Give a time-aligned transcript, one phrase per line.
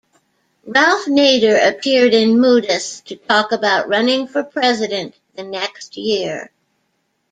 [0.65, 6.49] Ralph Nader appeared in Moodus to talk about running for president the next year.